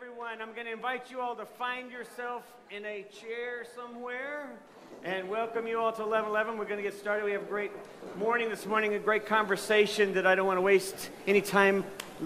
[0.00, 0.40] everyone.
[0.40, 4.48] I'm going to invite you all to find yourself in a chair somewhere
[5.04, 6.56] and welcome you all to 1111.
[6.56, 7.22] We're going to get started.
[7.22, 7.70] We have a great
[8.16, 11.84] morning this morning, a great conversation that I don't want to waste any time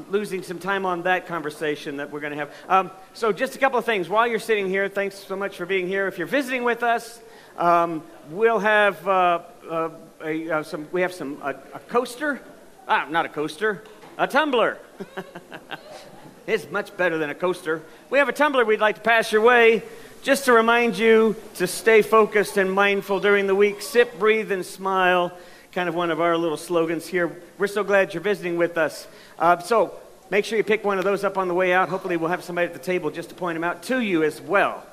[0.09, 2.53] losing some time on that conversation that we're going to have.
[2.69, 4.09] Um, so, just a couple of things.
[4.09, 6.07] While you're sitting here, thanks so much for being here.
[6.07, 7.21] If you're visiting with us,
[7.57, 9.91] um, we'll have uh, uh,
[10.23, 10.87] a, uh, some.
[10.93, 12.41] We have some a, a coaster.
[12.87, 13.83] Ah, not a coaster,
[14.17, 14.79] a tumbler.
[16.47, 17.81] It's much better than a coaster.
[18.11, 19.83] We have a tumbler we'd like to pass your way
[20.23, 23.81] just to remind you to stay focused and mindful during the week.
[23.81, 25.33] Sip, breathe, and smile.
[25.73, 27.35] Kind of one of our little slogans here.
[27.57, 29.09] We're so glad you're visiting with us.
[29.39, 29.99] Uh, so
[30.31, 31.89] make sure you pick one of those up on the way out.
[31.89, 34.39] Hopefully, we'll have somebody at the table just to point them out to you as
[34.43, 34.85] well.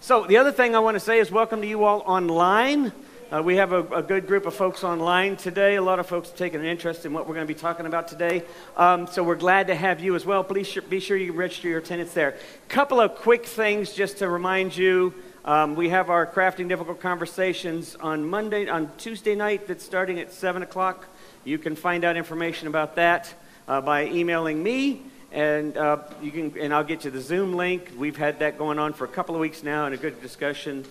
[0.00, 2.92] So, the other thing I want to say is welcome to you all online.
[3.32, 5.76] Uh, we have a, a, good group of folks online today.
[5.76, 8.06] A lot of folks taking an interest in what we're going to be talking about
[8.06, 8.42] today.
[8.76, 10.44] Um, so we're glad to have you as well.
[10.44, 12.30] Please sh- be sure you register your attendance there.
[12.30, 15.14] A Couple of quick things just to remind you.
[15.46, 19.68] Um, we have our crafting difficult conversations on Monday, on Tuesday night.
[19.68, 21.08] That's starting at seven o'clock.
[21.44, 23.32] You can find out information about that
[23.66, 25.02] uh, by emailing me
[25.32, 27.90] and uh, you can and I'll get you the Zoom link.
[27.96, 30.84] We've had that going on for a couple of weeks now, and a good discussion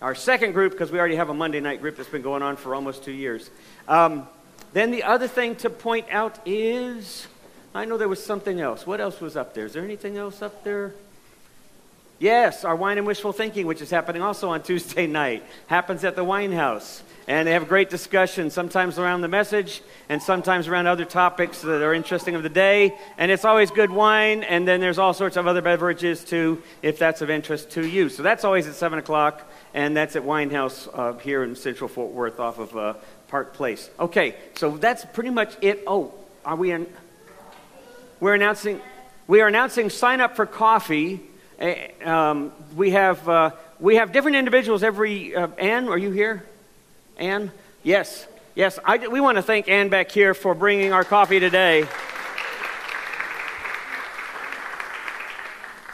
[0.00, 2.56] our second group, because we already have a Monday night group that's been going on
[2.56, 3.50] for almost two years.
[3.86, 4.26] Um,
[4.72, 7.26] then the other thing to point out is
[7.74, 8.86] I know there was something else.
[8.86, 9.66] What else was up there?
[9.66, 10.94] Is there anything else up there?
[12.20, 16.16] Yes, our wine and wishful thinking, which is happening also on Tuesday night, happens at
[16.16, 17.02] the wine house.
[17.26, 21.80] And they have great discussions, sometimes around the message and sometimes around other topics that
[21.80, 22.98] are interesting of the day.
[23.16, 26.98] And it's always good wine, and then there's all sorts of other beverages too, if
[26.98, 28.08] that's of interest to you.
[28.08, 32.12] So that's always at 7 o'clock and that's at Winehouse uh, here in Central Fort
[32.12, 32.94] Worth off of uh,
[33.28, 33.88] Park Place.
[33.98, 35.84] Okay, so that's pretty much it.
[35.86, 36.12] Oh,
[36.44, 36.86] are we in?
[38.18, 38.80] We're announcing.
[39.26, 41.20] We are announcing sign up for coffee.
[41.60, 45.34] Um, we have uh, we have different individuals every.
[45.34, 46.42] Uh, Anne, are you here?
[47.18, 47.52] Anne,
[47.82, 48.78] yes, yes.
[48.82, 51.86] I, we want to thank Anne back here for bringing our coffee today.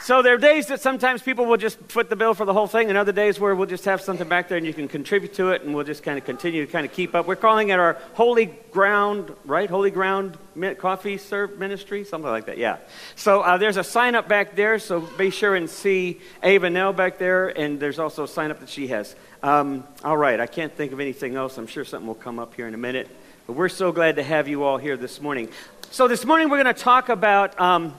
[0.07, 2.65] So there are days that sometimes people will just foot the bill for the whole
[2.65, 5.33] thing, and other days where we'll just have something back there and you can contribute
[5.33, 7.27] to it, and we'll just kind of continue to kind of keep up.
[7.27, 9.69] We're calling it our Holy Ground, right?
[9.69, 10.37] Holy Ground
[10.77, 12.57] Coffee Serve Ministry, something like that.
[12.57, 12.77] Yeah.
[13.17, 16.93] So uh, there's a sign up back there, so be sure and see Ava Nell
[16.93, 19.13] back there, and there's also a sign up that she has.
[19.43, 21.57] Um, all right, I can't think of anything else.
[21.57, 23.09] I'm sure something will come up here in a minute,
[23.45, 25.49] but we're so glad to have you all here this morning.
[25.91, 27.59] So this morning we're going to talk about.
[27.59, 27.93] Um,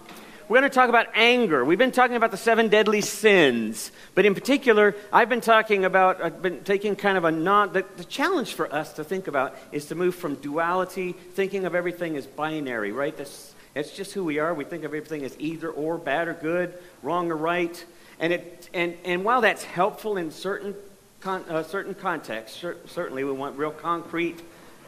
[0.49, 1.63] we're going to talk about anger.
[1.63, 6.23] We've been talking about the seven deadly sins, but in particular, I've been talking about,
[6.23, 9.55] I've been taking kind of a non, the, the challenge for us to think about
[9.73, 13.15] is to move from duality, thinking of everything as binary, right?
[13.15, 14.55] That's, that's just who we are.
[14.55, 16.73] We think of everything as either or, bad or good,
[17.03, 17.85] wrong or right.
[18.19, 20.75] And, it, and, and while that's helpful in certain,
[21.21, 24.41] con, uh, certain contexts, certainly we want real concrete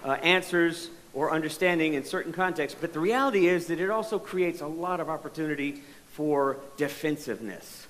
[0.05, 2.79] uh, answers or understanding in certain contexts.
[2.81, 5.83] But the reality is that it also creates a lot of opportunity
[6.13, 7.87] for defensiveness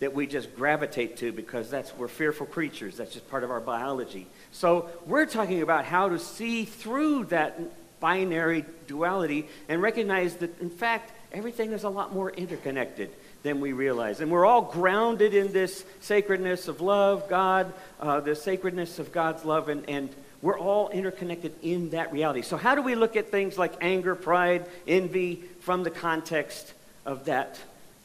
[0.00, 2.96] that we just gravitate to because that's we're fearful creatures.
[2.96, 4.26] That's just part of our biology.
[4.52, 7.58] So we're talking about how to see through that
[8.00, 13.10] binary duality and recognize that in fact everything is a lot more interconnected
[13.42, 14.20] than we realize.
[14.20, 19.44] And we're all grounded in this sacredness of love, God, uh, the sacredness of God's
[19.44, 20.08] love, and, and
[20.44, 22.42] we're all interconnected in that reality.
[22.42, 26.74] So, how do we look at things like anger, pride, envy from the context
[27.06, 27.58] of that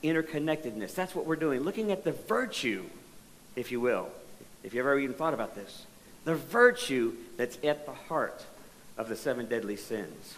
[0.06, 0.96] interconnectedness?
[0.96, 1.60] That's what we're doing.
[1.60, 2.86] Looking at the virtue,
[3.58, 4.08] if you will,
[4.64, 5.86] if you've ever even thought about this,
[6.24, 8.46] the virtue that's at the heart
[8.98, 10.36] of the seven deadly sins.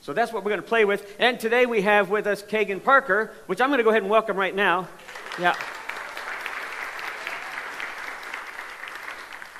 [0.00, 1.14] So that's what we're going to play with.
[1.18, 4.10] And today we have with us Kagan Parker, which I'm going to go ahead and
[4.10, 4.88] welcome right now.
[5.38, 5.54] Yeah.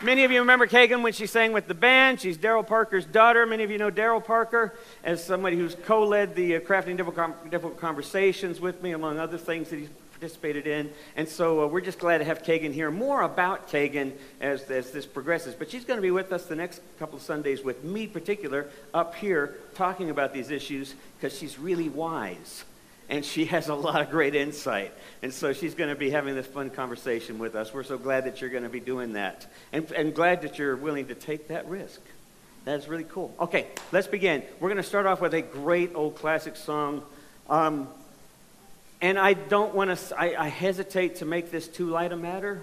[0.03, 2.21] Many of you remember Kagan when she sang with the band.
[2.21, 3.47] She's Daryl Parker's daughter.
[3.47, 4.75] Many of you know Daryl Parker
[5.05, 9.71] as somebody who's co led the uh, Crafting Difficult, Conversations with me, among other things
[9.71, 10.91] that he's participated in.
[11.15, 12.91] And so uh, we're just glad to have Kagan here.
[12.91, 14.11] More about Kagan
[14.41, 15.55] as, as this progresses.
[15.55, 18.71] But she's going to be with us the next couple of Sundays, with me particular,
[18.93, 22.65] up here talking about these issues because she's really wise
[23.09, 24.93] and she has a lot of great insight.
[25.23, 27.73] And so she's going to be having this fun conversation with us.
[27.73, 30.77] We're so glad that you're going to be doing that, and, and glad that you're
[30.77, 32.01] willing to take that risk.
[32.65, 33.35] That's really cool.
[33.41, 34.43] Okay, let's begin.
[34.61, 37.03] We're going to start off with a great old classic song.
[37.51, 37.89] Um,
[39.01, 42.63] and I don't want to, I, I hesitate to make this too light a matter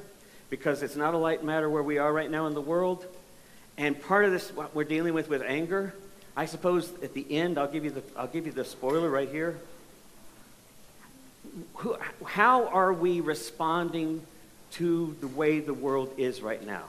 [0.50, 3.06] because it's not a light matter where we are right now in the world.
[3.77, 5.94] And part of this, what we're dealing with with anger,
[6.35, 9.30] I suppose at the end, I'll give you the, I'll give you the spoiler right
[9.30, 9.57] here
[11.75, 14.21] who, how are we responding
[14.71, 16.83] to the way the world is right now?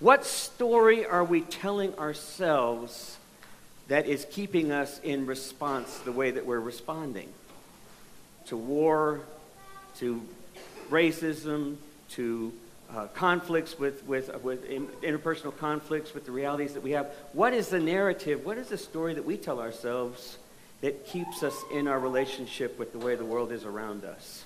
[0.00, 3.16] What story are we telling ourselves
[3.88, 7.28] that is keeping us in response the way that we're responding?
[8.46, 9.20] To war,
[9.98, 10.22] to
[10.90, 11.76] racism,
[12.10, 12.52] to
[12.94, 14.68] uh, conflicts with, with, with
[15.02, 17.12] interpersonal conflicts, with the realities that we have.
[17.32, 18.46] What is the narrative?
[18.46, 20.38] What is the story that we tell ourselves
[20.80, 24.44] that keeps us in our relationship with the way the world is around us?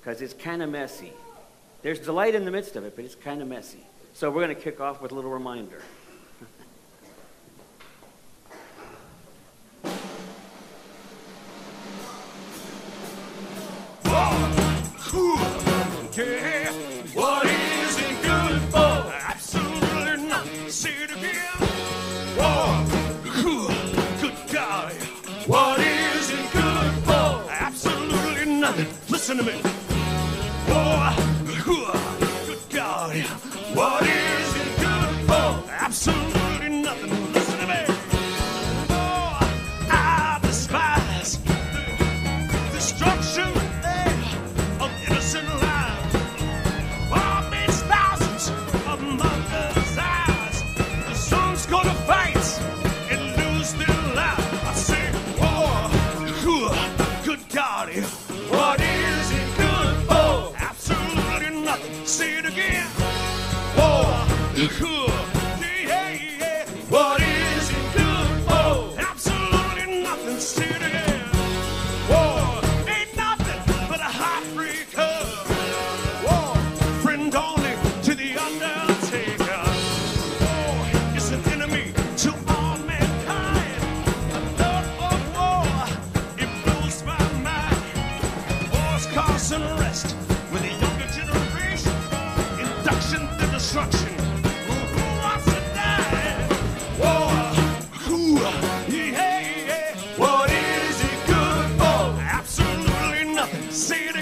[0.00, 1.12] Because it's kind of messy.
[1.82, 3.84] There's delight in the midst of it, but it's kind of messy.
[4.14, 5.80] So we're going to kick off with a little reminder.
[29.28, 29.60] Listen to me.
[30.72, 31.27] What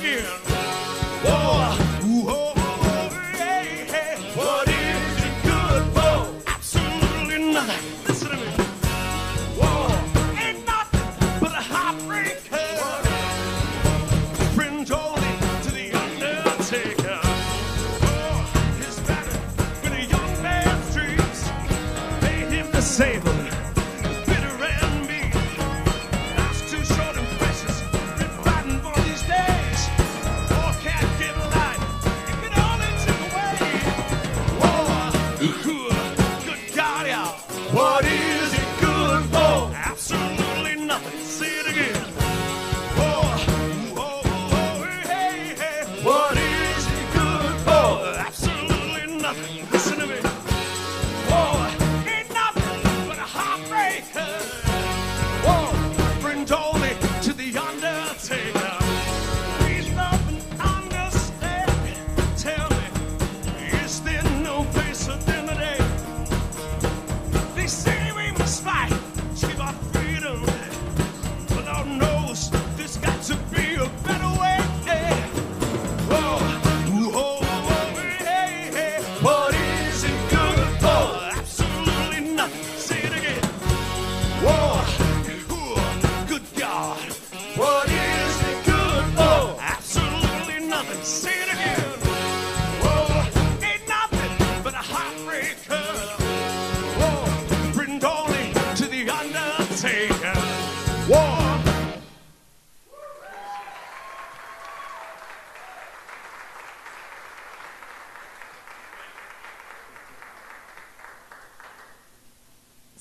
[0.06, 0.24] again.
[1.24, 1.85] Whoa,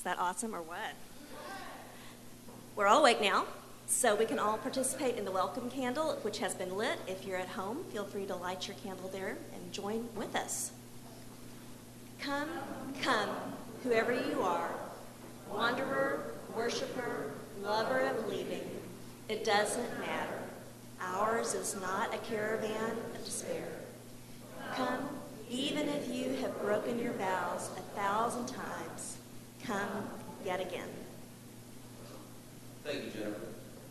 [0.06, 0.78] that awesome or what?
[2.76, 3.44] We're all awake now,
[3.88, 6.96] so we can all participate in the welcome candle, which has been lit.
[7.08, 10.70] If you're at home, feel free to light your candle there and join with us.
[12.20, 12.48] Come,
[13.02, 13.30] come,
[13.82, 14.70] whoever you are,
[15.52, 18.70] wanderer, worshiper, lover of leaving,
[19.28, 20.38] it doesn't matter.
[21.00, 23.66] Ours is not a caravan of despair.
[24.76, 25.08] Come,
[25.50, 28.75] even if you have broken your vows a thousand times,
[29.66, 30.08] come
[30.44, 30.88] yet again.
[32.84, 33.40] Thank you, Jennifer.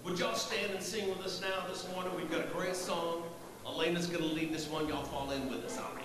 [0.05, 2.15] Would y'all stand and sing with us now this morning?
[2.15, 3.23] We've got a great song.
[3.65, 4.87] Elena's going to lead this one.
[4.87, 6.04] Y'all fall in with us, all right?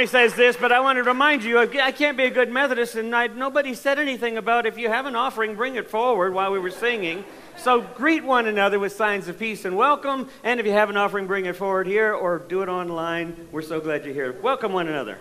[0.00, 2.94] Somebody says this, but I want to remind you, I can't be a good Methodist,
[2.94, 6.52] and I, nobody said anything about if you have an offering, bring it forward while
[6.52, 7.22] we were singing.
[7.58, 10.30] So greet one another with signs of peace and welcome.
[10.42, 13.46] And if you have an offering, bring it forward here or do it online.
[13.52, 14.32] We're so glad you're here.
[14.40, 15.18] Welcome one another.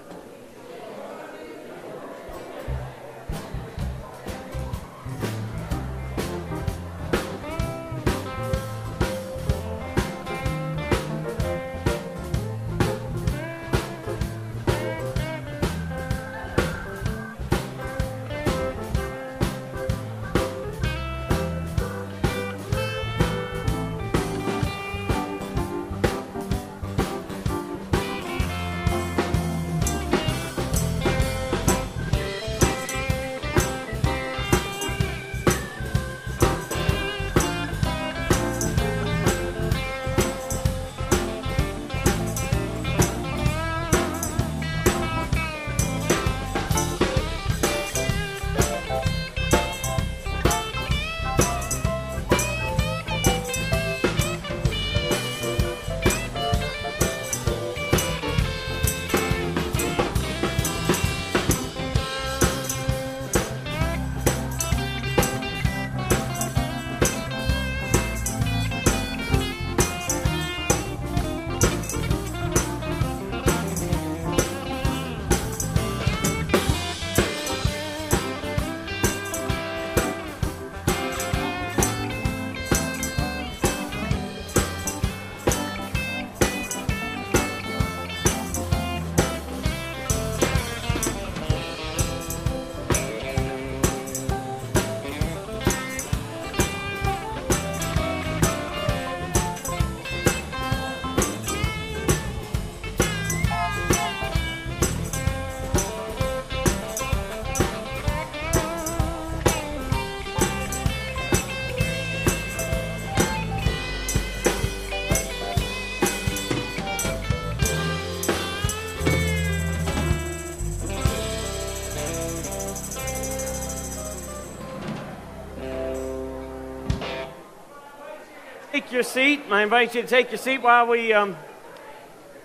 [128.91, 129.41] Your seat.
[129.51, 131.13] I invite you to take your seat while we.
[131.13, 131.37] Um,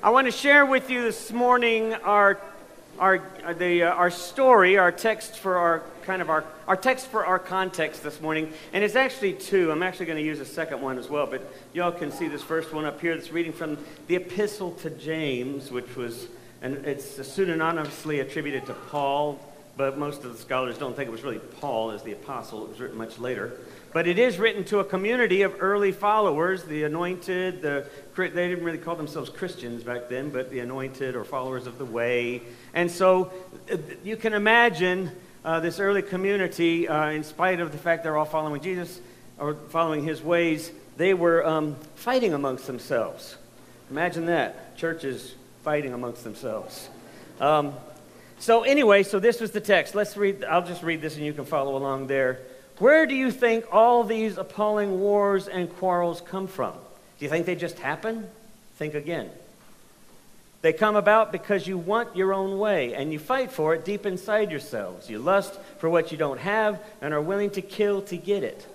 [0.02, 2.38] I want to share with you this morning our
[2.98, 3.22] our
[3.54, 7.38] the uh, our story, our text for our kind of our our text for our
[7.38, 9.70] context this morning, and it's actually two.
[9.72, 12.42] I'm actually going to use a second one as well, but y'all can see this
[12.42, 13.16] first one up here.
[13.16, 16.26] That's reading from the Epistle to James, which was
[16.60, 19.38] and it's pseudonymously attributed to Paul,
[19.76, 22.64] but most of the scholars don't think it was really Paul as the apostle.
[22.64, 23.58] It was written much later.
[23.94, 27.86] But it is written to a community of early followers, the anointed, the,
[28.16, 31.84] they didn't really call themselves Christians back then, but the anointed or followers of the
[31.84, 32.42] way.
[32.74, 33.32] And so
[33.72, 35.12] uh, you can imagine
[35.44, 39.00] uh, this early community, uh, in spite of the fact they're all following Jesus
[39.38, 43.36] or following his ways, they were um, fighting amongst themselves.
[43.92, 44.76] Imagine that.
[44.76, 46.88] Churches fighting amongst themselves.
[47.38, 47.74] Um,
[48.40, 49.94] so, anyway, so this was the text.
[49.94, 52.40] Let's read, I'll just read this and you can follow along there.
[52.78, 56.72] Where do you think all these appalling wars and quarrels come from?
[57.18, 58.28] Do you think they just happen?
[58.76, 59.30] Think again.
[60.62, 64.06] They come about because you want your own way and you fight for it deep
[64.06, 65.10] inside yourselves.
[65.10, 68.66] You lust for what you don't have and are willing to kill to get it.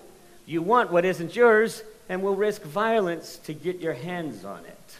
[0.46, 4.96] You want what isn't yours and will risk violence to get your hands on it.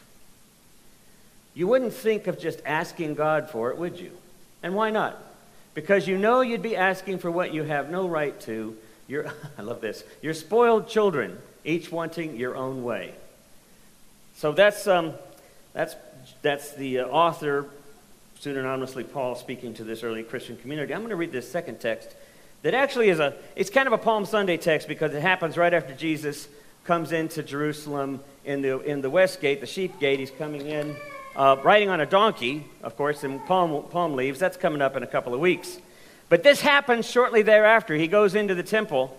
[1.54, 4.12] You wouldn't think of just asking God for it, would you?
[4.62, 5.16] And why not?
[5.74, 8.76] Because you know you'd be asking for what you have no right to
[9.10, 9.26] you're,
[9.58, 10.04] I love this.
[10.22, 13.12] You're spoiled children, each wanting your own way.
[14.36, 15.14] So that's, um,
[15.72, 15.96] that's,
[16.42, 17.66] that's the uh, author,
[18.40, 20.94] pseudonymously Paul, speaking to this early Christian community.
[20.94, 22.14] I'm going to read this second text
[22.62, 25.74] that actually is a, it's kind of a Palm Sunday text because it happens right
[25.74, 26.48] after Jesus
[26.84, 30.18] comes into Jerusalem in the, in the west gate, the sheep gate.
[30.18, 30.96] He's coming in
[31.36, 34.38] uh, riding on a donkey, of course, in palm, palm leaves.
[34.38, 35.78] That's coming up in a couple of weeks.
[36.30, 37.96] But this happens shortly thereafter.
[37.96, 39.14] He goes into the temple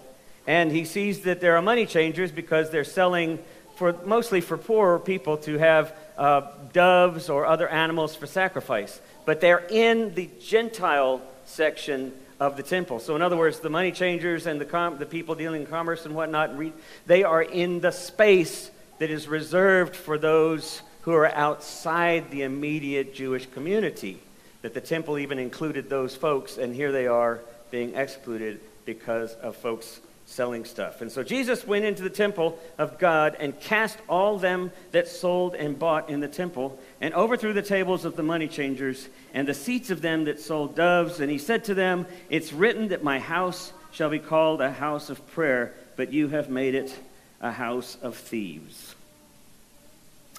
[0.48, 3.38] and he sees that there are money changers because they're selling
[3.76, 9.02] for mostly for poorer people to have uh, doves or other animals for sacrifice.
[9.26, 13.00] But they're in the Gentile section of the temple.
[13.00, 16.06] So, in other words, the money changers and the, com- the people dealing in commerce
[16.06, 16.74] and whatnot, re-
[17.08, 23.14] they are in the space that is reserved for those who are outside the immediate
[23.14, 24.22] Jewish community
[24.62, 27.40] that the temple even included those folks, and here they are
[27.72, 31.02] being excluded because of folks selling stuff.
[31.02, 35.56] And so Jesus went into the temple of God and cast all them that sold
[35.56, 39.54] and bought in the temple, and overthrew the tables of the money changers and the
[39.54, 41.20] seats of them that sold doves.
[41.20, 45.10] And he said to them, It's written that my house shall be called a house
[45.10, 46.98] of prayer, but you have made it
[47.42, 48.96] a house of thieves.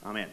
[0.04, 0.28] Amen.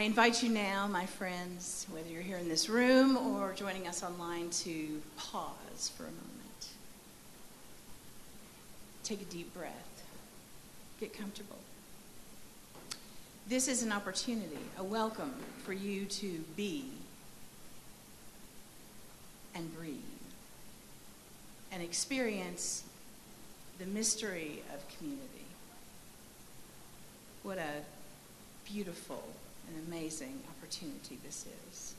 [0.00, 4.02] I invite you now, my friends, whether you're here in this room or joining us
[4.02, 6.68] online, to pause for a moment.
[9.04, 10.02] Take a deep breath.
[11.00, 11.58] Get comfortable.
[13.46, 15.34] This is an opportunity, a welcome
[15.64, 16.86] for you to be
[19.54, 19.98] and breathe
[21.72, 22.84] and experience
[23.78, 25.44] the mystery of community.
[27.42, 27.82] What a
[28.64, 29.28] beautiful
[29.68, 31.94] and amazing opportunity this is.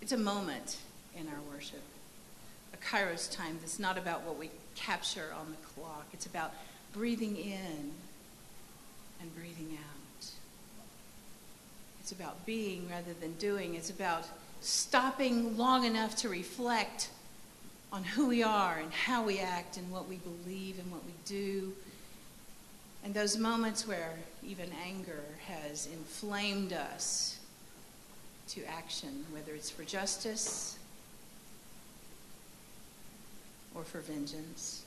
[0.00, 0.78] It's a moment
[1.18, 1.82] in our worship,
[2.72, 6.06] a kairos time that's not about what we capture on the clock.
[6.12, 6.52] It's about
[6.92, 7.92] breathing in
[9.20, 10.26] and breathing out.
[12.00, 13.74] It's about being rather than doing.
[13.74, 14.24] It's about
[14.60, 17.10] stopping long enough to reflect
[17.92, 21.12] on who we are and how we act and what we believe and what we
[21.24, 21.72] do.
[23.08, 24.12] And those moments where
[24.46, 27.38] even anger has inflamed us
[28.48, 30.78] to action, whether it's for justice
[33.74, 34.84] or for vengeance.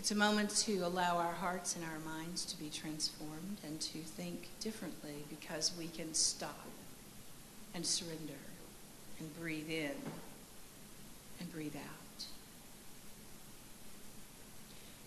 [0.00, 3.98] It's a moment to allow our hearts and our minds to be transformed and to
[3.98, 6.66] think differently because we can stop
[7.72, 8.42] and surrender
[9.20, 9.94] and breathe in
[11.38, 12.03] and breathe out.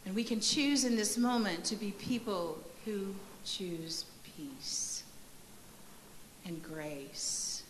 [0.08, 4.06] And we can choose in this moment to be people who choose
[4.38, 5.04] peace
[6.46, 7.64] and grace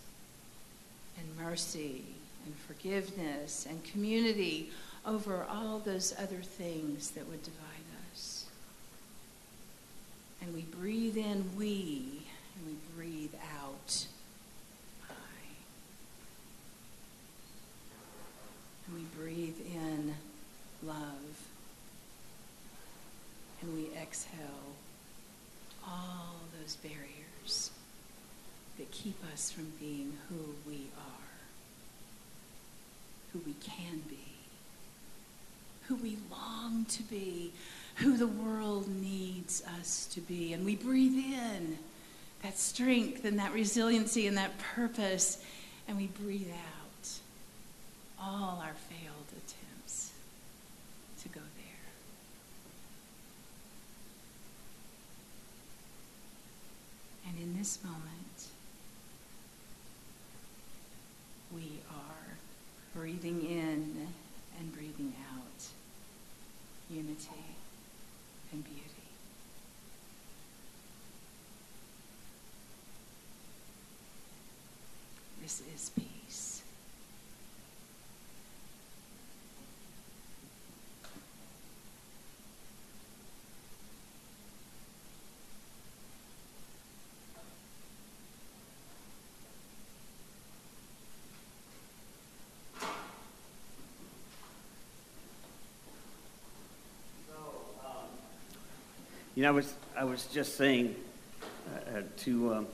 [1.17, 2.06] and mercy
[2.45, 4.69] and forgiveness and community
[5.04, 7.58] over all those other things that would divide
[8.13, 8.45] us.
[10.39, 12.21] And we breathe in we,
[12.56, 14.06] and we breathe out
[15.10, 15.13] I.
[18.86, 20.13] And we breathe in
[20.84, 21.37] love,
[24.08, 24.76] exhale
[25.86, 27.72] all those barriers
[28.78, 31.39] that keep us from being who we are,
[33.34, 34.28] who we can be
[35.88, 37.52] who we long to be,
[37.96, 40.54] who the world needs us to be.
[40.54, 41.78] And we breathe in
[42.43, 45.41] that strength and that resiliency and that purpose,
[45.88, 47.10] and we breathe out
[48.22, 50.12] all our failed attempts
[51.22, 51.89] to go there.
[57.30, 58.47] And in this moment,
[61.53, 62.38] we are
[62.93, 64.07] breathing in
[64.60, 65.63] and breathing out
[66.89, 67.45] unity
[68.51, 68.83] and beauty.
[75.41, 76.07] This is peace.
[99.38, 100.95] You know, I was, I was just saying
[101.71, 102.56] uh, uh, to.
[102.56, 102.67] Um,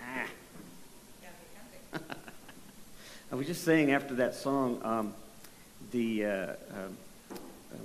[0.00, 0.26] ah.
[3.32, 5.14] I was just saying after that song, um,
[5.90, 6.26] the.
[6.26, 6.54] Uh, uh,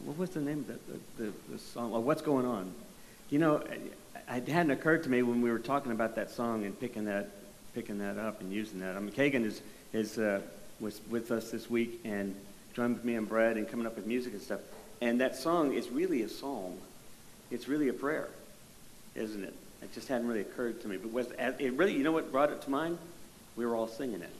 [0.05, 1.89] what was the name of the, the, the song?
[1.89, 2.71] Well, What's Going On?
[3.31, 6.79] You know, it hadn't occurred to me when we were talking about that song and
[6.79, 7.31] picking that,
[7.73, 8.95] picking that up and using that.
[8.95, 9.63] I mean, Kagan is,
[9.93, 10.41] is, uh,
[10.79, 12.35] was with us this week and
[12.75, 14.59] joined with me and Brad and coming up with music and stuff.
[15.01, 16.77] And that song is really a song.
[17.49, 18.29] It's really a prayer,
[19.15, 19.53] isn't it?
[19.81, 20.97] It just hadn't really occurred to me.
[20.97, 22.99] But was, uh, it really, you know what brought it to mind?
[23.55, 24.35] We were all singing it.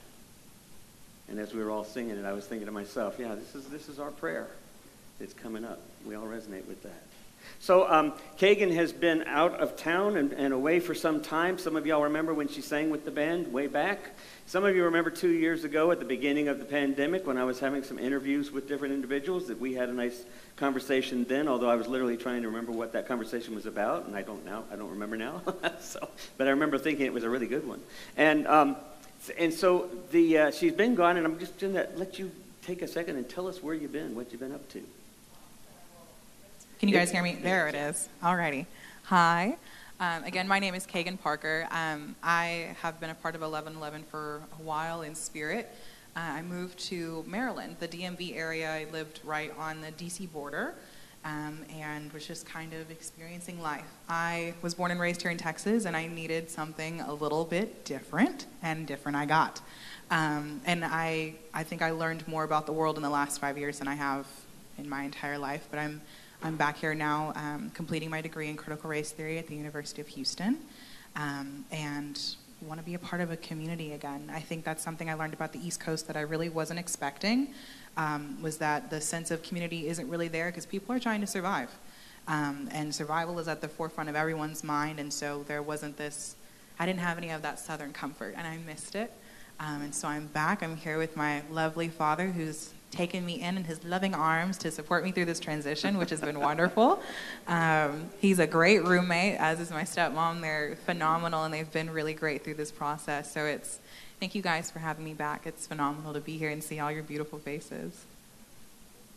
[1.28, 3.66] And as we were all singing it, I was thinking to myself, yeah, this is,
[3.66, 4.48] this is our prayer.
[5.20, 5.80] It's coming up.
[6.06, 7.02] We all resonate with that.
[7.58, 11.58] So um, Kagan has been out of town and, and away for some time.
[11.58, 14.00] Some of y'all remember when she sang with the band way back.
[14.46, 17.44] Some of you remember two years ago at the beginning of the pandemic when I
[17.44, 20.24] was having some interviews with different individuals that we had a nice
[20.56, 24.16] conversation then, although I was literally trying to remember what that conversation was about, and
[24.16, 24.64] I don't now.
[24.70, 25.42] I don't remember now.
[25.80, 27.80] so, but I remember thinking it was a really good one.
[28.16, 28.76] And um,
[29.38, 32.30] and so the uh, she's been gone, and I'm just going to let you
[32.62, 34.82] take a second and tell us where you've been, what you've been up to.
[36.82, 37.38] Can you guys hear me?
[37.40, 38.08] There it is.
[38.24, 38.66] Alrighty.
[39.04, 39.56] Hi.
[40.00, 41.68] Um, again, my name is Kagan Parker.
[41.70, 45.72] Um, I have been a part of 1111 for a while in spirit.
[46.16, 48.68] Uh, I moved to Maryland, the DMV area.
[48.68, 50.74] I lived right on the DC border
[51.24, 53.86] um, and was just kind of experiencing life.
[54.08, 57.84] I was born and raised here in Texas, and I needed something a little bit
[57.84, 59.60] different, and different I got.
[60.10, 63.56] Um, and I, I think I learned more about the world in the last five
[63.56, 64.26] years than I have
[64.78, 65.68] in my entire life.
[65.70, 66.00] But I'm,
[66.44, 70.00] I'm back here now, um, completing my degree in critical race theory at the University
[70.00, 70.58] of Houston,
[71.14, 72.20] um, and
[72.62, 74.28] want to be a part of a community again.
[74.34, 77.54] I think that's something I learned about the East Coast that I really wasn't expecting.
[77.96, 81.28] Um, was that the sense of community isn't really there because people are trying to
[81.28, 81.70] survive.
[82.26, 86.34] Um, and survival is at the forefront of everyone's mind, and so there wasn't this,
[86.76, 89.12] I didn't have any of that southern comfort, and I missed it.
[89.60, 90.64] Um, and so I'm back.
[90.64, 94.70] I'm here with my lovely father who's taken me in in his loving arms to
[94.70, 97.02] support me through this transition, which has been wonderful.
[97.48, 100.42] Um, he's a great roommate, as is my stepmom.
[100.42, 103.32] They're phenomenal, and they've been really great through this process.
[103.32, 103.80] So it's
[104.20, 105.46] thank you guys for having me back.
[105.46, 108.04] It's phenomenal to be here and see all your beautiful faces.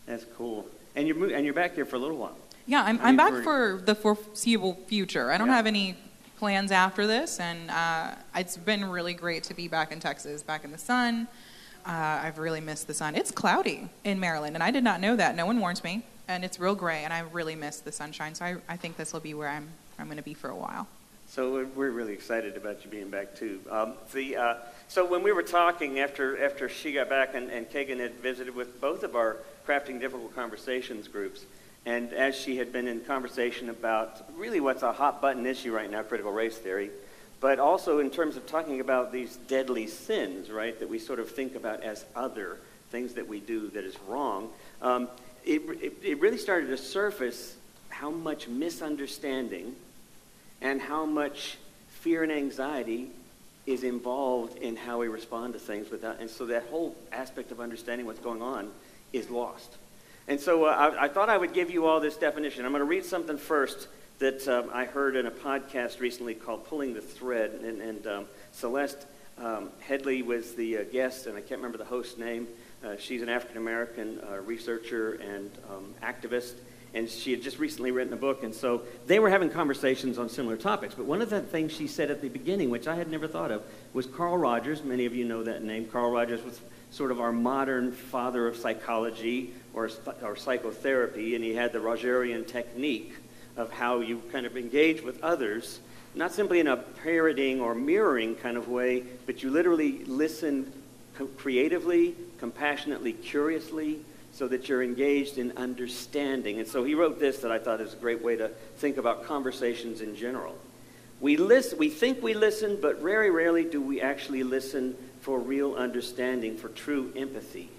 [0.08, 0.66] That's cool.
[0.96, 2.38] And you're, and you're back here for a little while.
[2.68, 5.32] Yeah, I'm, I'm back for- for the foreseeable future.
[5.32, 5.56] I don't Yeah.
[5.58, 5.98] have any
[6.38, 10.64] plans after this, and uh, it's been really great to be back in Texas, back
[10.64, 11.28] in the sun.
[11.86, 13.16] Uh, I've really missed the sun.
[13.16, 15.36] It's cloudy in Maryland, and I did not know that.
[15.36, 18.34] No one warns me, and it's real gray, and I really miss the sunshine.
[18.34, 19.68] So I, I think this will be where I'm,
[20.00, 20.88] I'm going to be for a while.
[21.28, 23.60] So we're- really excited about you being back too.
[23.70, 24.56] Um, the uh,
[24.88, 28.56] so when we were talking after after she got back and, and Kagan had visited
[28.56, 31.46] with both of our crafting difficult conversations groups,
[31.86, 35.90] and as she had been in conversation about really what's a hot button issue right
[35.90, 36.92] now, critical race theory,
[37.46, 41.30] but also in terms of talking about these deadly sins, right, that we sort of
[41.30, 42.58] think about as other
[42.90, 44.50] things that we do that is wrong.
[44.82, 45.08] Um,
[45.46, 47.56] it, it, it really started to surface
[47.90, 49.76] how much misunderstanding
[50.60, 53.12] and how much fear and anxiety
[53.68, 57.60] is involved in how we respond to things without and so that whole aspect of
[57.60, 58.72] understanding what's going on
[59.14, 59.78] is lost
[60.28, 62.82] and so uh, I, I thought i would give you all this definition i'm going
[62.82, 63.88] to read something first
[64.20, 68.26] that um, i heard in a podcast recently called pulling the thread and, and um,
[68.52, 69.06] celeste
[69.38, 72.48] um, Headlee was the uh, guest and i can't remember the host's name
[72.84, 76.54] uh, she's an african american uh, researcher and um, activist
[76.96, 80.30] and she had just recently written a book, and so they were having conversations on
[80.30, 80.96] similar topics.
[80.96, 83.52] But one of the things she said at the beginning, which I had never thought
[83.52, 84.82] of, was Carl Rogers.
[84.82, 85.88] Many of you know that name.
[85.88, 89.90] Carl Rogers was sort of our modern father of psychology or,
[90.24, 93.14] or psychotherapy, and he had the Rogerian technique
[93.58, 95.80] of how you kind of engage with others,
[96.14, 100.72] not simply in a parroting or mirroring kind of way, but you literally listen
[101.18, 104.00] co- creatively, compassionately, curiously,
[104.34, 106.60] so that you're engaged in understanding.
[106.60, 109.26] And so he wrote this that I thought is a great way to think about
[109.26, 110.58] conversations in general.
[111.22, 115.76] We, listen, we think we listen, but very rarely do we actually listen for real
[115.76, 117.70] understanding, for true empathy.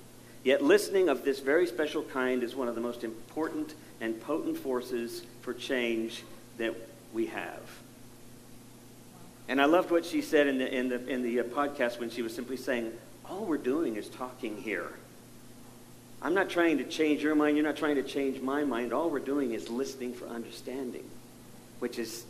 [0.42, 4.56] Yet listening of this very special kind is one of the most important and potent
[4.56, 6.24] forces for change
[6.58, 6.74] that
[7.14, 7.62] we have.
[9.48, 12.10] And I loved what she said in the, in the, in the uh, podcast when
[12.10, 12.92] she was simply saying,
[13.24, 14.90] all we're doing is talking here.
[16.20, 17.56] I'm not trying to change your mind.
[17.56, 18.92] You're not trying to change my mind.
[18.92, 21.08] All we're doing is listening for understanding,
[21.78, 22.24] which is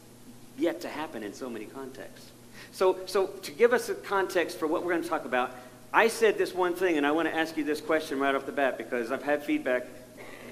[0.59, 2.31] yet to happen in so many contexts.
[2.73, 5.55] So, so to give us a context for what we're going to talk about,
[5.91, 8.45] I said this one thing, and I want to ask you this question right off
[8.45, 9.87] the bat because I've had feedback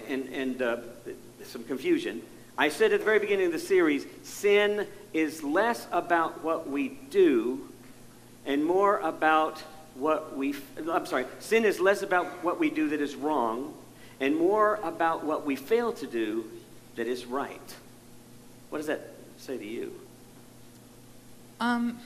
[0.09, 0.77] and, and uh,
[1.45, 2.23] some confusion.
[2.57, 6.89] I said at the very beginning of the series, sin is less about what we
[7.11, 7.69] do
[8.47, 9.61] and more about
[9.95, 10.55] what we,
[10.91, 13.75] I'm sorry, sin is less about what we do that is wrong
[14.21, 16.45] and more about what we fail to do
[16.97, 17.75] that is right.
[18.71, 19.93] What does that say to you?
[21.61, 21.99] Um,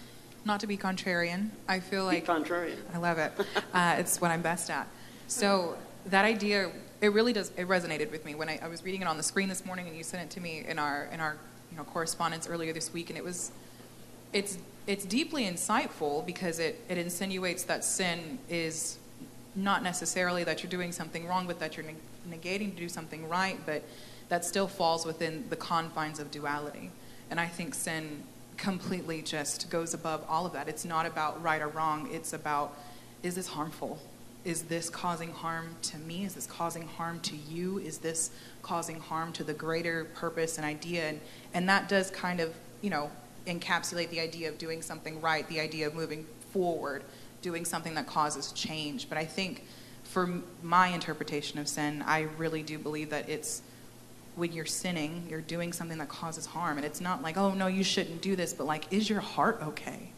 [0.45, 2.77] not to be contrarian, I feel Be like contrarian.
[2.95, 3.33] I love it.
[3.75, 4.89] Uh, it's what I'm best at.
[5.29, 7.51] So that idea, it really does.
[7.57, 9.87] It resonated with me when I, I was reading it on the screen this morning,
[9.87, 11.37] and you sent it to me in our in our
[11.71, 13.53] you know correspondence earlier this week, and it was,
[14.33, 18.99] it's it's deeply insightful because it it insinuates that sin is
[19.55, 23.29] not necessarily that you're doing something wrong, but that you're neg- negating to do something
[23.29, 23.83] right, but
[24.29, 26.91] that still falls within the confines of duality.
[27.31, 28.25] And I think sin
[28.57, 30.69] completely just goes above all of that.
[30.69, 32.77] It's not about right or wrong, it's about
[33.23, 33.99] is this harmful?
[34.49, 36.25] Is this causing harm to me?
[36.25, 37.81] Is this causing harm to you?
[37.81, 38.31] Is this
[38.63, 41.11] causing harm to the greater purpose and idea?
[41.11, 41.21] And,
[41.53, 43.11] and that does kind of, you know,
[43.47, 47.03] encapsulate the idea of doing something right, the idea of moving forward,
[47.43, 49.11] doing something that causes change.
[49.11, 49.65] But I think
[50.03, 53.61] for my interpretation of sin, I really do believe that it's
[54.35, 56.79] when you're sinning, you're doing something that causes harm.
[56.79, 59.59] And it's not like, oh, no, you shouldn't do this, but like, is your heart
[59.61, 60.09] okay?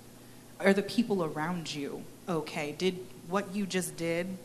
[0.60, 2.74] Are the people around you okay?
[2.76, 4.38] Did what you just did,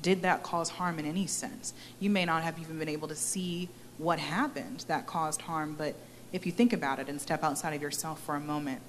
[0.00, 1.74] did that cause harm in any sense?
[2.00, 5.94] You may not have even been able to see what happened that caused harm, but
[6.32, 8.80] if you think about it and step outside of yourself for a moment,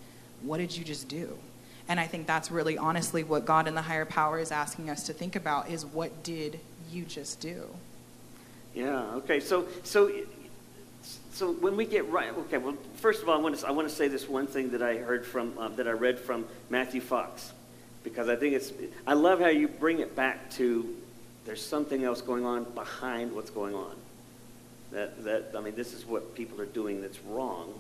[0.41, 1.37] what did you just do?
[1.87, 5.03] And I think that's really honestly what God and the higher power is asking us
[5.07, 6.59] to think about is what did
[6.91, 7.67] you just do?
[8.73, 9.03] Yeah.
[9.15, 9.39] Okay.
[9.39, 10.11] So so
[11.33, 12.57] so when we get right, okay.
[12.57, 14.81] Well, first of all, I want to I want to say this one thing that
[14.81, 17.51] I heard from uh, that I read from Matthew Fox,
[18.03, 18.71] because I think it's
[19.07, 20.95] I love how you bring it back to
[21.45, 23.95] there's something else going on behind what's going on.
[24.91, 27.73] That that I mean, this is what people are doing that's wrong,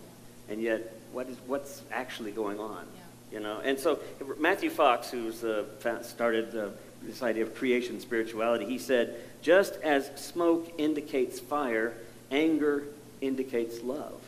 [0.49, 2.85] and yet what is what's actually going on?
[3.31, 3.59] You know.
[3.63, 3.99] And so
[4.39, 5.65] Matthew Fox, who's uh,
[6.01, 6.69] started uh,
[7.03, 11.93] this idea of creation spirituality, he said, just as smoke indicates fire,
[12.31, 12.83] anger
[13.21, 14.21] indicates love.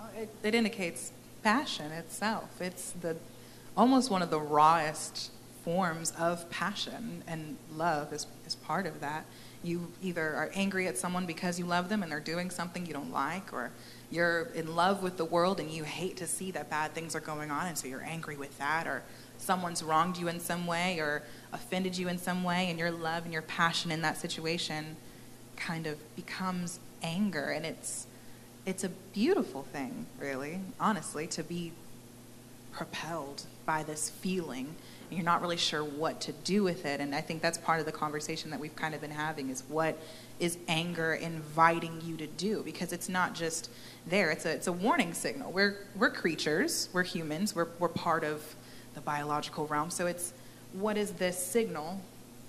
[0.00, 1.12] Oh, It, it indicates
[1.42, 2.60] passion itself.
[2.60, 3.16] It's the
[3.76, 5.30] almost one of the rawest
[5.64, 9.24] forms of passion, and love is, is part of that.
[9.62, 12.94] You either are angry at someone because you love them and they're doing something you
[12.94, 13.70] don't like, or
[14.10, 17.20] you're in love with the world and you hate to see that bad things are
[17.20, 19.02] going on, and so you're angry with that, or
[19.36, 23.24] someone's wronged you in some way or offended you in some way, and your love
[23.24, 24.96] and your passion in that situation
[25.56, 28.06] kind of becomes anger, and it's
[28.66, 31.72] it's a beautiful thing, really, honestly, to be
[32.72, 34.74] propelled by this feeling
[35.10, 37.00] and you're not really sure what to do with it.
[37.00, 39.64] And i think that's part of the conversation that we've kind of been having is
[39.68, 39.98] what
[40.38, 42.62] is anger inviting you to do?
[42.62, 43.70] Because it's not just
[44.06, 44.30] there.
[44.30, 45.50] It's a, it's a warning signal.
[45.50, 46.88] We're, we're creatures.
[46.92, 47.54] We're humans.
[47.54, 48.54] We're, we're part of
[48.94, 49.90] the biological realm.
[49.90, 50.32] So it's
[50.72, 52.00] what is this signal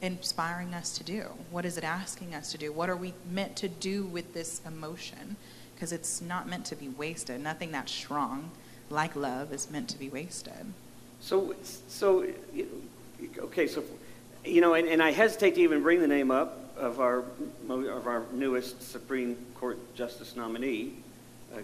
[0.02, 1.26] inspiring us to do?
[1.50, 2.72] What is it asking us to do?
[2.72, 5.36] What are we meant to do with this emotion?
[5.74, 7.42] Because it's not meant to be wasted.
[7.42, 8.52] Nothing that's strong
[8.92, 10.74] like love is meant to be wasted
[11.22, 11.56] So,
[11.88, 12.26] so,
[13.38, 13.84] okay, so,
[14.44, 17.24] you know, and, and I hesitate to even bring the name up of our,
[17.70, 20.94] of our newest Supreme Court Justice nominee.
[21.54, 21.60] Uh,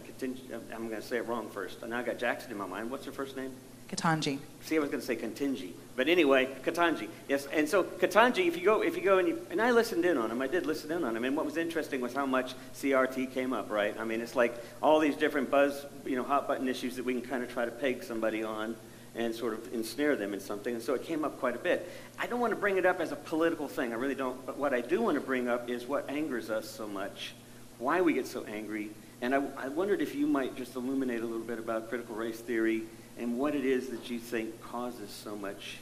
[0.75, 1.85] I'm going to say it wrong first.
[1.87, 2.91] Now I got Jackson in my mind.
[2.91, 3.51] What's her first name?
[3.89, 7.09] Ketanji See, I was going to say Katinji, but anyway, Ketanji.
[7.27, 10.05] Yes, and so Ketanji, if you go, if you go and you, and I listened
[10.05, 10.43] in on him.
[10.43, 13.51] I did listen in on him, and what was interesting was how much CRT came
[13.51, 13.71] up.
[13.71, 13.99] Right?
[13.99, 17.13] I mean, it's like all these different buzz, you know, hot button issues that we
[17.13, 18.75] can kind of try to peg somebody on
[19.15, 20.75] and sort of ensnare them in something.
[20.75, 21.89] And so it came up quite a bit.
[22.19, 23.91] I don't want to bring it up as a political thing.
[23.91, 24.45] I really don't.
[24.45, 27.33] But what I do want to bring up is what angers us so much,
[27.79, 28.91] why we get so angry.
[29.23, 32.39] And I, I wondered if you might just illuminate a little bit about critical race
[32.39, 32.83] theory
[33.17, 35.79] and what it is that you think causes so much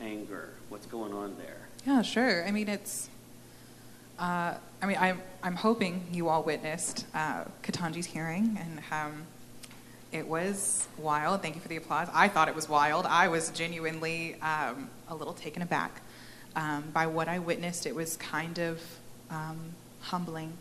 [0.00, 0.50] anger.
[0.68, 1.56] What's going on there?
[1.86, 2.46] Yeah, sure.
[2.46, 3.08] I mean, it's.
[4.18, 9.22] Uh, I mean, I'm I'm hoping you all witnessed uh, Ketanji's hearing, and um,
[10.12, 11.42] it was wild.
[11.42, 12.08] Thank you for the applause.
[12.12, 13.06] I thought it was wild.
[13.06, 16.00] I was genuinely um, a little taken aback
[16.56, 17.86] um, by what I witnessed.
[17.86, 18.82] It was kind of
[19.30, 19.58] um,
[20.00, 20.52] humbling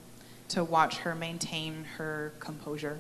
[0.50, 3.00] to watch her maintain her composure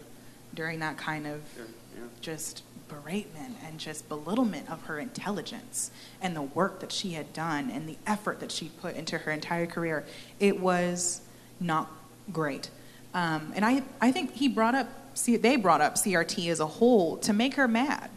[0.54, 1.66] during that kind of Sure,
[1.96, 2.02] yeah.
[2.20, 7.70] just beratement and just belittlement of her intelligence and the work that she had done
[7.70, 10.06] and the effort that she put into her entire career.
[10.40, 11.22] It was
[11.60, 11.92] not
[12.32, 12.70] great.
[13.14, 14.88] Um, and I, I think he brought up,
[15.26, 18.10] they brought up CRT as a whole to make her mad.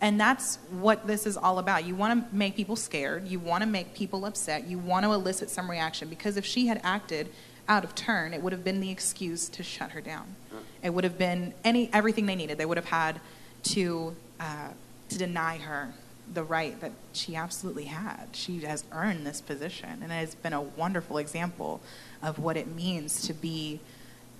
[0.00, 1.84] And that's what this is all about.
[1.84, 3.26] You want to make people scared.
[3.26, 4.66] You want to make people upset.
[4.68, 7.28] You want to elicit some reaction because if she had acted
[7.68, 10.36] out of turn, it would have been the excuse to shut her down.
[10.82, 12.58] It would have been any everything they needed.
[12.58, 13.20] They would have had
[13.64, 14.68] to uh,
[15.08, 15.92] to deny her
[16.34, 18.26] the right that she absolutely had.
[18.32, 21.80] She has earned this position, and it has been a wonderful example
[22.22, 23.80] of what it means to be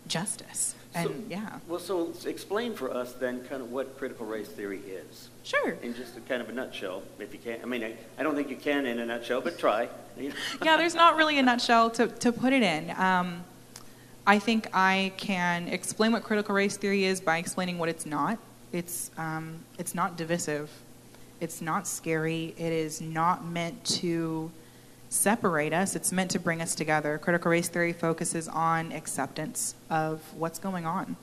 [0.07, 0.75] justice.
[0.95, 4.81] And So- yeah, Well, so explain for us then kind of what critical race theory
[4.87, 5.29] is.
[5.45, 5.73] sure.
[5.83, 7.61] In just a kind of a nutshell, if you can.
[7.63, 9.89] I mean, I, I don't think you can in a nutshell, but try.
[10.63, 12.91] Yeah, there's not really a nutshell to, to put it in.
[12.99, 13.45] Um,
[14.27, 18.39] I think I can explain what critical race theory is by explaining what it's not.
[18.73, 20.71] It's, um, it's not divisive.
[21.41, 22.55] It's not scary.
[22.59, 24.51] It is not meant to
[25.09, 25.97] separate us.
[25.97, 27.19] It's meant to bring us together.
[27.19, 31.17] Critical race theory focuses on acceptance of what's going on,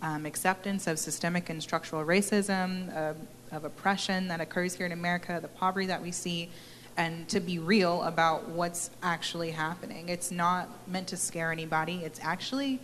[0.00, 3.16] um, acceptance of systemic and structural racism, of,
[3.50, 6.50] of oppression that occurs here in America, the poverty that we see,
[6.96, 10.08] and to be real about what's actually happening.
[10.08, 12.02] It's not meant to scare anybody.
[12.04, 12.80] It's actually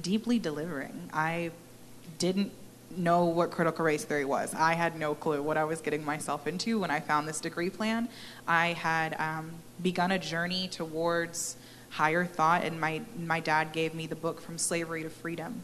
[0.00, 1.08] deeply delivering.
[1.12, 1.52] I
[2.18, 2.52] didn't
[2.96, 4.54] know what critical race theory was.
[4.54, 7.70] I had no clue what I was getting myself into when I found this degree
[7.70, 8.08] plan.
[8.46, 11.56] I had um, begun a journey towards
[11.94, 12.64] higher thought.
[12.64, 15.62] And my, my dad gave me the book From Slavery to Freedom.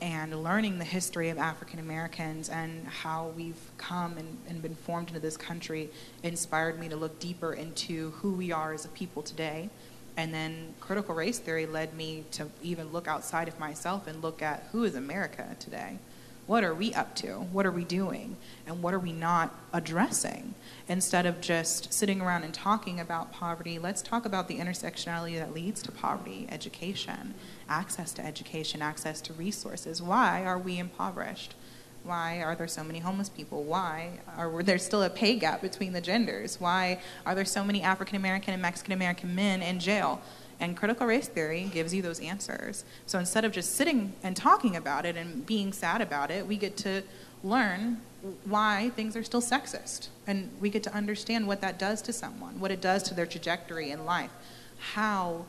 [0.00, 5.08] And learning the history of African Americans and how we've come and, and been formed
[5.08, 5.90] into this country
[6.24, 9.70] inspired me to look deeper into who we are as a people today.
[10.16, 14.42] And then critical race theory led me to even look outside of myself and look
[14.42, 15.98] at who is America today?
[16.46, 17.34] What are we up to?
[17.34, 18.36] What are we doing?
[18.66, 20.54] And what are we not addressing?
[20.88, 25.54] Instead of just sitting around and talking about poverty, let's talk about the intersectionality that
[25.54, 27.34] leads to poverty, education,
[27.68, 30.02] access to education, access to resources.
[30.02, 31.54] Why are we impoverished?
[32.02, 33.62] Why are there so many homeless people?
[33.62, 36.60] Why are there still a pay gap between the genders?
[36.60, 40.20] Why are there so many African American and Mexican American men in jail?
[40.62, 42.84] And critical race theory gives you those answers.
[43.04, 46.56] So instead of just sitting and talking about it and being sad about it, we
[46.56, 47.02] get to
[47.42, 48.00] learn
[48.44, 50.06] why things are still sexist.
[50.24, 53.26] And we get to understand what that does to someone, what it does to their
[53.26, 54.30] trajectory in life,
[54.78, 55.46] how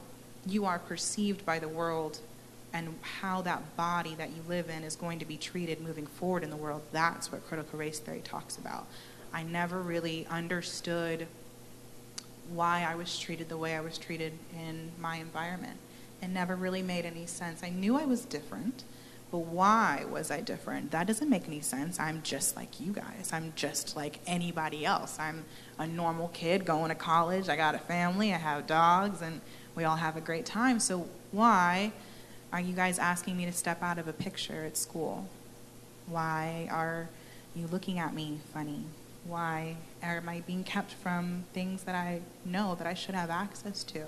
[0.47, 2.17] you are perceived by the world,
[2.73, 6.41] and how that body that you live in is going to be treated moving forward
[6.41, 6.81] in the world.
[6.91, 8.87] That's what critical race theory talks about.
[9.31, 11.27] I never really understood
[12.53, 15.77] why I was treated the way I was treated in my environment.
[16.21, 17.63] It never really made any sense.
[17.63, 18.83] I knew I was different,
[19.31, 20.91] but why was I different?
[20.91, 21.99] That doesn't make any sense.
[21.99, 23.31] I'm just like you guys.
[23.33, 25.17] I'm just like anybody else.
[25.19, 25.45] I'm
[25.77, 27.49] a normal kid going to college.
[27.49, 28.33] I got a family.
[28.33, 29.41] I have dogs, and
[29.75, 30.79] we all have a great time.
[30.79, 31.91] So why
[32.53, 35.27] are you guys asking me to step out of a picture at school?
[36.05, 37.09] Why are
[37.55, 38.83] you looking at me funny?
[39.25, 43.83] Why am I being kept from things that I know that I should have access
[43.85, 44.05] to?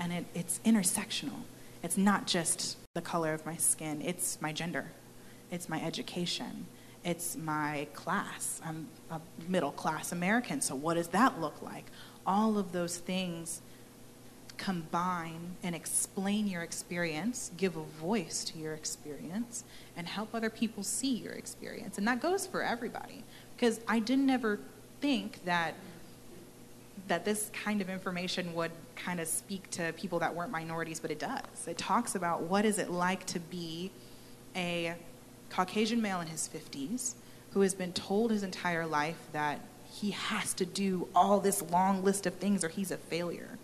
[0.00, 1.42] And it, it's intersectional.
[1.82, 4.90] It's not just the color of my skin, it's my gender,
[5.50, 6.66] it's my education,
[7.04, 8.60] it's my class.
[8.64, 11.86] I'm a middle class American, so what does that look like?
[12.26, 13.62] All of those things
[14.58, 19.64] combine and explain your experience, give a voice to your experience,
[19.96, 21.96] and help other people see your experience.
[21.96, 23.24] And that goes for everybody
[23.56, 24.58] because I didn't ever
[25.00, 25.74] think that
[27.06, 31.10] that this kind of information would kind of speak to people that weren't minorities, but
[31.10, 31.66] it does.
[31.66, 33.90] It talks about what is it like to be
[34.54, 34.94] a
[35.48, 37.14] Caucasian male in his 50s
[37.52, 42.04] who has been told his entire life that he has to do all this long
[42.04, 43.58] list of things or he's a failure.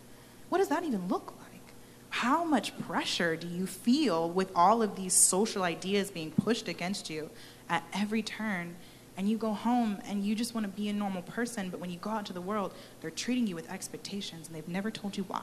[0.55, 1.75] What does that even look like?
[2.11, 7.11] How much pressure do you feel with all of these social ideas being pushed against
[7.11, 7.31] you
[7.69, 8.77] at every turn?
[9.17, 11.91] and you go home and you just want to be a normal person, but when
[11.91, 15.17] you go out to the world, they're treating you with expectations and they've never told
[15.17, 15.43] you why.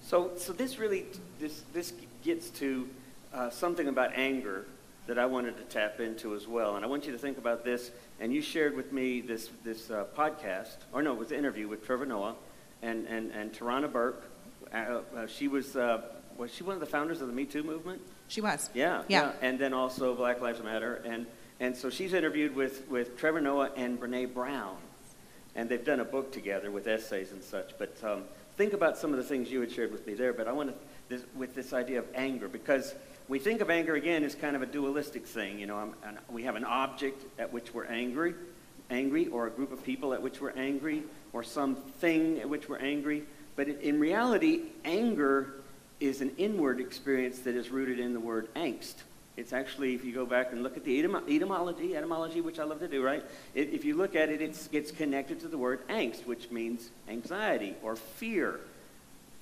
[0.00, 1.06] So, so this really
[1.40, 1.92] this this
[2.22, 2.88] gets to
[3.34, 4.66] uh, something about anger
[5.08, 7.64] that I wanted to tap into as well, and I want you to think about
[7.64, 7.90] this.
[8.20, 11.66] And you shared with me this this uh, podcast, or no, it was an interview
[11.66, 12.36] with Trevor Noah
[12.82, 14.30] and and and Tarana Burke.
[14.72, 16.02] Uh, uh she was uh,
[16.36, 18.00] was she one of the founders of the Me Too movement?
[18.28, 18.70] She was.
[18.74, 21.26] Yeah, yeah, yeah, and then also Black Lives Matter and.
[21.58, 24.76] And so she's interviewed with, with Trevor Noah and Brene Brown.
[25.54, 27.72] And they've done a book together with essays and such.
[27.78, 28.24] But um,
[28.56, 30.34] think about some of the things you had shared with me there.
[30.34, 30.74] But I want to,
[31.08, 32.94] this, with this idea of anger, because
[33.28, 35.58] we think of anger again as kind of a dualistic thing.
[35.58, 35.94] You know,
[36.28, 38.34] we have an object at which we're angry,
[38.90, 42.68] angry, or a group of people at which we're angry, or some thing at which
[42.68, 43.22] we're angry.
[43.56, 45.54] But in reality, anger
[45.98, 48.96] is an inward experience that is rooted in the word angst.
[49.36, 52.80] It's actually, if you go back and look at the etymology, etymology, which I love
[52.80, 53.22] to do, right?
[53.54, 57.74] If you look at it, it gets connected to the word angst, which means anxiety
[57.82, 58.60] or fear.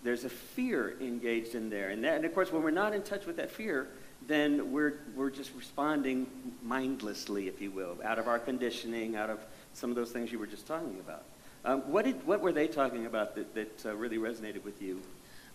[0.03, 1.91] There's a fear engaged in there.
[1.91, 3.89] And, that, and of course, when we're not in touch with that fear,
[4.27, 6.27] then we're, we're just responding
[6.62, 9.39] mindlessly, if you will, out of our conditioning, out of
[9.75, 11.23] some of those things you were just talking about.
[11.65, 15.01] Um, what, did, what were they talking about that, that uh, really resonated with you?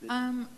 [0.09, 0.49] Um,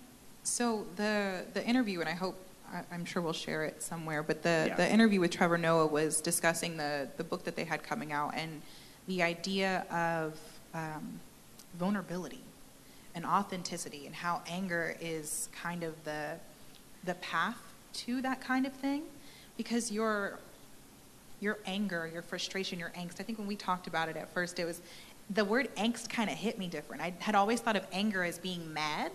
[0.44, 2.38] so the, the interview, and I hope
[2.72, 4.24] I, am sure we'll share it somewhere.
[4.24, 4.76] But the, yeah.
[4.76, 8.34] the interview with Trevor Noah was discussing the, the book that they had coming out
[8.36, 8.62] and
[9.08, 10.40] the idea of
[10.74, 11.20] um,
[11.78, 12.42] vulnerability
[13.14, 16.36] and authenticity and how anger is kind of the,
[17.04, 17.58] the path
[17.94, 19.04] to that kind of thing.
[19.58, 20.40] Because your,
[21.42, 24.60] your anger, your frustration, your angst, I think when we talked about it at first,
[24.60, 24.82] it was
[25.34, 27.02] the word angst kind of hit me different.
[27.02, 29.12] I had always thought of anger as being mad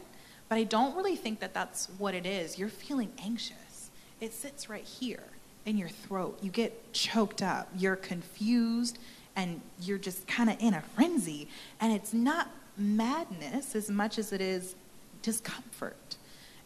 [0.48, 2.58] but I don't really think that that's what it is.
[2.58, 3.90] You're feeling anxious.
[4.20, 5.24] It sits right here
[5.64, 6.38] in your throat.
[6.40, 7.68] You get choked up.
[7.76, 8.98] You're confused
[9.34, 11.48] and you're just kind of in a frenzy.
[11.80, 14.76] And it's not madness as much as it is
[15.22, 16.16] discomfort.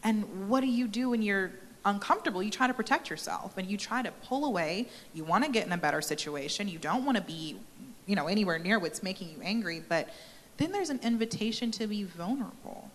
[0.05, 1.53] And what do you do when you're
[1.85, 2.43] uncomfortable?
[2.43, 4.89] You try to protect yourself and you try to pull away.
[5.15, 6.69] You want to get in a better situation.
[6.69, 7.57] You don't want to be,
[8.11, 10.09] you know, anywhere near what's making you angry, but
[10.57, 12.91] then there's an invitation to be vulnerable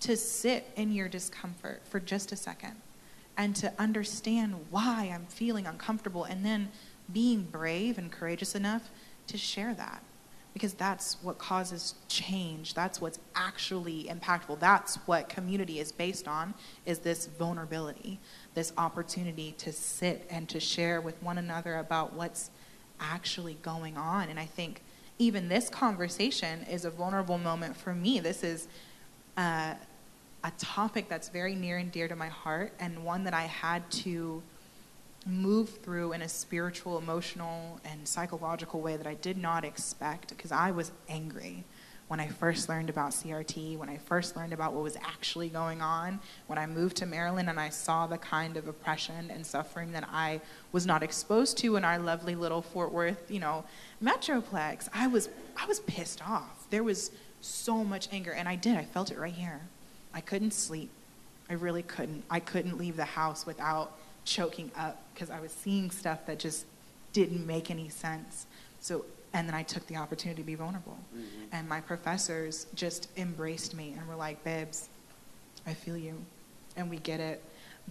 [0.00, 2.74] to sit in your discomfort for just a second
[3.36, 6.70] and to understand why I'm feeling uncomfortable and then
[7.12, 8.90] being brave and courageous enough
[9.28, 10.02] to share that
[10.52, 12.74] because that's what causes change.
[12.74, 14.58] That's what's actually impactful.
[14.58, 16.54] That's what community is based on
[16.86, 18.18] is this vulnerability
[18.54, 22.50] this opportunity to sit and to share with one another about what's
[23.00, 24.28] actually going on.
[24.28, 24.82] And i think
[25.18, 28.20] even this conversation is a vulnerable moment for me.
[28.20, 28.68] This is
[29.38, 29.74] uh,
[30.44, 33.90] a topic that's very near and dear to my heart and one that i had
[33.90, 34.42] to
[35.26, 40.52] move through in a spiritual, emotional, and psychological way that I did not expect because
[40.52, 41.64] I was angry
[42.08, 45.82] when I first learned about CRT, when I first learned about what was actually going
[45.82, 49.92] on, when I moved to Maryland and I saw the kind of oppression and suffering
[49.92, 50.40] that I
[50.70, 53.64] was not exposed to in our lovely little Fort Worth, you know,
[54.02, 54.88] metroplex.
[54.94, 56.66] I was I was pissed off.
[56.70, 58.76] There was so much anger and I did.
[58.76, 59.62] I felt it right here.
[60.14, 60.90] I couldn't sleep.
[61.50, 62.24] I really couldn't.
[62.30, 63.92] I couldn't leave the house without
[64.24, 66.66] choking up because I was seeing stuff that just
[67.12, 68.46] didn't make any sense.
[68.80, 70.98] So, and then I took the opportunity to be vulnerable.
[71.14, 71.44] Mm-hmm.
[71.52, 74.88] And my professors just embraced me and were like, babes,
[75.66, 76.14] I feel you.
[76.76, 77.42] And we get it.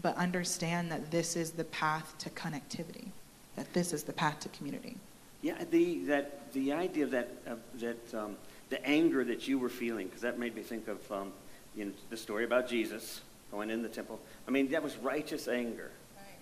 [0.02, 3.08] But understand that this is the path to connectivity,
[3.56, 4.98] that this is the path to community.
[5.42, 8.36] Yeah, the, that, the idea of that, uh, that um,
[8.70, 11.32] the anger that you were feeling, because that made me think of um,
[11.76, 13.22] you know, the story about Jesus
[13.52, 14.20] going in the temple.
[14.48, 15.92] I mean, that was righteous anger.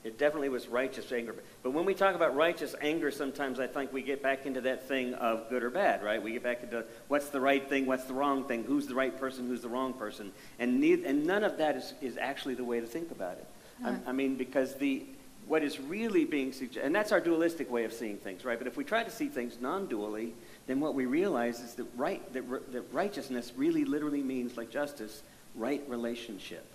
[0.04, 1.34] It definitely was righteous anger.
[1.62, 4.88] But when we talk about righteous anger, sometimes I think we get back into that
[4.88, 6.22] thing of good or bad, right?
[6.22, 9.18] We get back into what's the right thing, what's the wrong thing, who's the right
[9.18, 10.34] person, who's the wrong person.
[10.60, 13.47] And, neither, and none of that is, is actually the way to think about it.
[13.86, 15.04] I, I mean, because the,
[15.47, 18.58] what is really being suggested, and that's our dualistic way of seeing things, right?
[18.58, 20.32] But if we try to see things non-dually,
[20.68, 25.24] then what we realize is that, right, that, that righteousness really literally means, like justice,
[25.56, 26.72] right relationship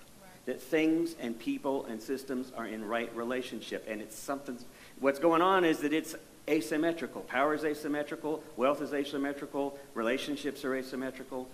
[0.49, 3.85] that things and people and systems are in right relationship.
[3.87, 4.59] And it's something,
[4.99, 6.15] what's going on is that it's
[6.49, 7.21] asymmetrical.
[7.21, 11.47] Power is asymmetrical, wealth is asymmetrical, relationships are asymmetrical.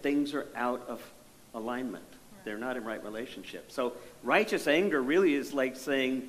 [0.00, 1.02] Things are out of
[1.52, 2.06] alignment.
[2.46, 3.70] They're not in right relationship.
[3.70, 6.26] So righteous anger really is like saying,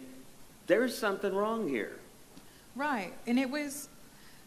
[0.68, 1.97] there's something wrong here.
[2.76, 3.14] Right.
[3.28, 3.88] And it was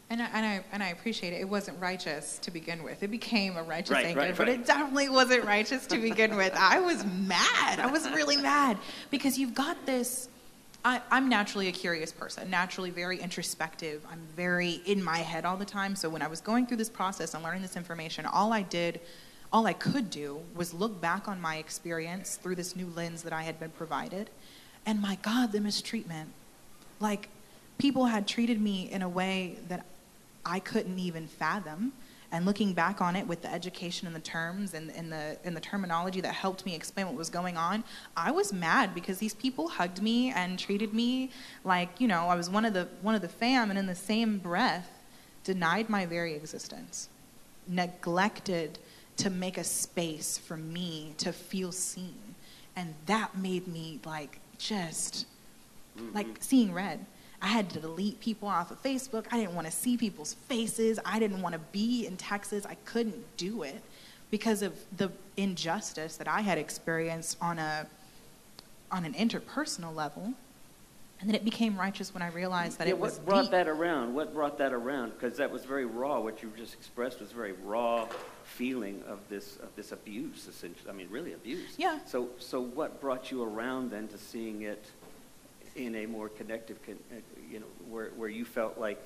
[0.09, 1.41] and I, and I, and I appreciate it.
[1.41, 3.03] It wasn't righteous to begin with.
[3.03, 4.61] It became a righteous right, anger, right, but right.
[4.61, 6.55] it definitely wasn't righteous to begin with.
[6.55, 7.81] I was mad.
[7.81, 8.79] I was really mad
[9.11, 10.29] because you've got this.
[10.85, 14.07] I, I'm naturally a curious person, naturally very introspective.
[14.09, 15.97] I'm very in my head all the time.
[15.97, 19.01] So when I was going through this process and learning this information, all I did,
[19.53, 23.33] all I could do was look back on my experience through this new lens that
[23.33, 24.31] I had been provided.
[24.85, 26.31] And my God, the mistreatment.
[27.01, 27.29] Like,
[27.79, 29.85] people had treated me in a way that
[30.47, 31.93] I couldn't even fathom.
[32.33, 35.57] And looking back on it with the education and the terms and, and, the, and
[35.57, 37.85] the terminology that helped me explain what was going on,
[38.17, 41.31] I was mad because these people hugged me and treated me
[41.65, 43.95] like, you know, I was one of the, one of the fam, and in the
[43.95, 44.91] same breath,
[45.45, 47.09] denied my very existence,
[47.69, 48.81] neglected
[49.19, 52.35] to make a space for me to feel seen.
[52.75, 55.27] And that made me like just
[56.13, 56.37] like mm-hmm.
[56.41, 57.07] seeing red.
[57.43, 59.27] I had to delete people off of Facebook.
[59.31, 60.99] I didn't want to see people's faces.
[61.05, 62.65] I didn't want to be in Texas.
[62.67, 63.83] I couldn't do it
[64.31, 67.87] because of the injustice that I had experienced on a
[68.91, 70.33] on an interpersonal level.
[71.19, 73.51] And then it became righteous when I realized that yeah, it was what brought deep.
[73.53, 74.15] that around?
[74.15, 75.13] What brought that around?
[75.13, 76.21] Because that was very raw.
[76.21, 78.07] What you just expressed was very raw
[78.45, 80.47] feeling of this of this abuse.
[80.47, 81.75] Essentially, I mean, really abuse.
[81.79, 82.01] Yeah.
[82.07, 84.85] So so what brought you around then to seeing it
[85.77, 87.17] in a more connective, con- uh,
[87.51, 89.03] you know, where where you felt like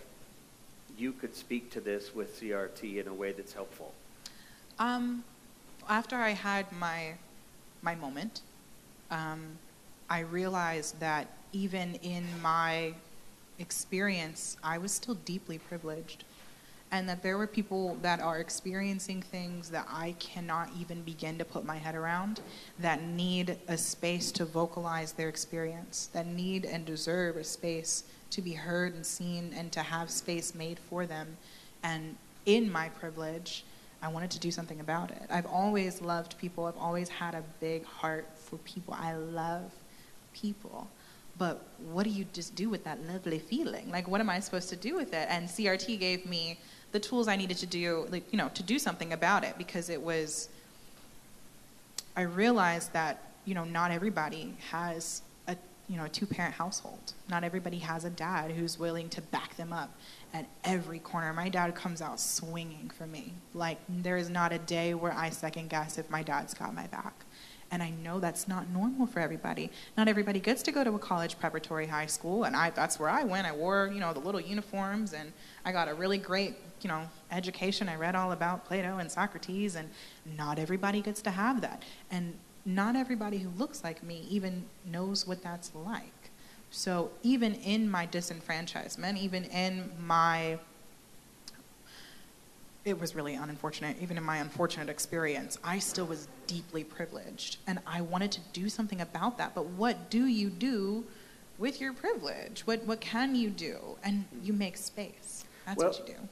[0.96, 3.92] you could speak to this with CRT in a way that's helpful?
[4.78, 5.24] Um,
[5.88, 7.14] after I had my
[7.82, 8.42] my moment,
[9.10, 9.58] um,
[10.08, 12.94] I realized that even in my
[13.58, 16.24] experience, I was still deeply privileged,
[16.92, 21.44] and that there were people that are experiencing things that I cannot even begin to
[21.44, 22.40] put my head around,
[22.80, 28.42] that need a space to vocalize their experience, that need and deserve a space to
[28.42, 31.36] be heard and seen, and to have space made for them,
[31.82, 32.16] and
[32.46, 33.64] in my privilege.
[34.02, 35.22] I wanted to do something about it.
[35.28, 36.64] I've always loved people.
[36.64, 38.94] I've always had a big heart for people.
[38.98, 39.72] I love
[40.32, 40.88] people.
[41.36, 41.62] But
[41.92, 43.90] what do you just do with that lovely feeling?
[43.90, 45.26] Like, what am I supposed to do with it?
[45.30, 46.58] And CRT gave me
[46.92, 49.88] the tools I needed to do, like, you know, to do something about it because
[49.88, 50.48] it was,
[52.16, 55.56] I realized that, you know, not everybody has a,
[55.88, 57.12] you know, a two parent household.
[57.28, 59.90] Not everybody has a dad who's willing to back them up
[60.34, 61.32] at every corner.
[61.32, 63.32] My dad comes out swinging for me.
[63.54, 66.86] Like, there is not a day where I second guess if my dad's got my
[66.88, 67.24] back.
[67.72, 69.70] And I know that's not normal for everybody.
[69.96, 73.08] Not everybody gets to go to a college preparatory high school, and I, that's where
[73.08, 73.46] I went.
[73.46, 75.32] I wore, you know, the little uniforms, and
[75.64, 77.88] I got a really great, you know, education.
[77.88, 79.88] I read all about Plato and Socrates, and
[80.36, 81.82] not everybody gets to have that.
[82.10, 82.34] And
[82.64, 86.30] not everybody who looks like me even knows what that's like.
[86.70, 90.58] So even in my disenfranchisement, even in my
[92.84, 93.96] it was really unfortunate.
[94.00, 97.58] Even in my unfortunate experience, I still was deeply privileged.
[97.66, 99.54] And I wanted to do something about that.
[99.54, 101.04] But what do you do
[101.58, 102.62] with your privilege?
[102.66, 103.98] What, what can you do?
[104.02, 105.19] And you make space.
[105.70, 106.28] That's Well, what you do.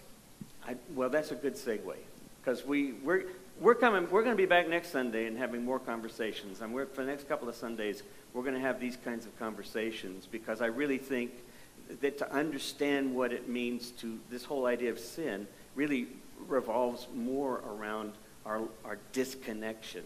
[0.67, 1.95] I, well, that's a good segue
[2.43, 3.23] because we we're
[3.61, 4.11] we're coming.
[4.11, 6.61] We're going to be back next Sunday and having more conversations.
[6.61, 8.03] And we're, for the next couple of Sundays,
[8.35, 11.31] we're going to have these kinds of conversations because I really think
[12.01, 16.09] that to understand what it means to this whole idea of sin really
[16.49, 18.13] revolves more around
[18.45, 20.03] our our disconnection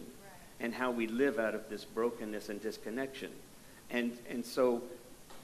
[0.59, 3.31] and how we live out of this brokenness and disconnection.
[3.89, 4.83] And and so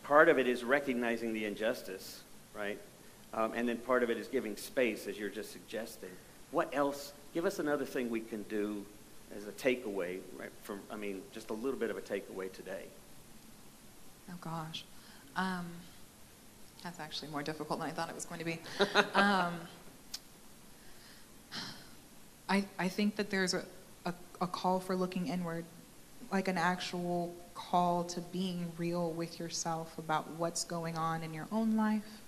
[0.04, 2.22] part of it is recognizing the injustice,
[2.56, 2.80] right?
[3.34, 6.10] Um, and then part of it is giving space, as you're just suggesting.
[6.52, 7.14] What else?
[7.34, 8.86] Give us another thing we can do
[9.36, 10.50] as a takeaway, right?
[10.64, 12.86] From, I mean, just a little bit of a takeaway today.
[14.30, 14.84] Oh gosh.
[15.36, 15.68] Um,
[16.84, 18.60] that's actually more difficult than I thought it was going to be.
[19.14, 19.54] um,
[22.48, 23.64] I, I think that there's a,
[24.06, 25.66] a, a call for looking inward,
[26.32, 31.48] like an actual call to being real with yourself about what's going on in your
[31.52, 32.22] own life,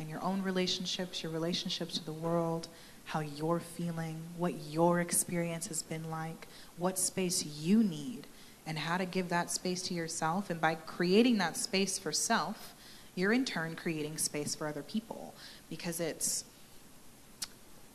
[0.00, 2.68] in your own relationships, your relationships to the world,
[3.04, 6.48] how you're feeling, what your experience has been like,
[6.78, 8.26] what space you need,
[8.66, 10.50] and how to give that space to yourself.
[10.50, 12.74] And by creating that space for self,
[13.14, 15.34] you're in turn creating space for other people
[15.68, 16.44] because it's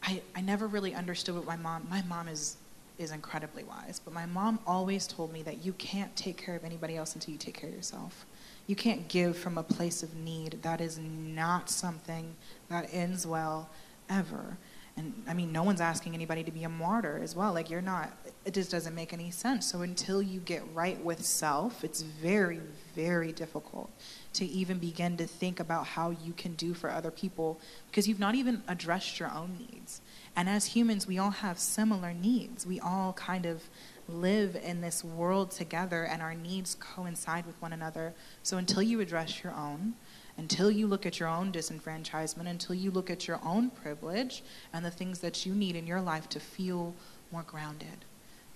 [0.03, 2.57] I, I never really understood what my mom my mom is
[2.97, 6.63] is incredibly wise but my mom always told me that you can't take care of
[6.63, 8.25] anybody else until you take care of yourself
[8.67, 12.35] you can't give from a place of need that is not something
[12.69, 13.69] that ends well
[14.09, 14.57] ever
[14.97, 17.81] and i mean no one's asking anybody to be a martyr as well like you're
[17.81, 18.11] not
[18.45, 22.61] it just doesn't make any sense so until you get right with self it's very
[22.95, 23.89] very difficult
[24.35, 27.57] to even begin to think about how you can do for other people
[27.87, 30.01] because you've not even addressed your own needs.
[30.35, 32.67] And as humans, we all have similar needs.
[32.67, 33.63] We all kind of
[34.07, 38.13] live in this world together and our needs coincide with one another.
[38.43, 39.95] So until you address your own,
[40.37, 44.43] until you look at your own disenfranchisement, until you look at your own privilege
[44.73, 46.93] and the things that you need in your life to feel
[47.31, 48.05] more grounded,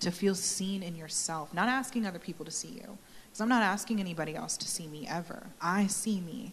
[0.00, 2.98] to feel seen in yourself, not asking other people to see you.
[3.26, 5.46] Because I'm not asking anybody else to see me ever.
[5.60, 6.52] I see me.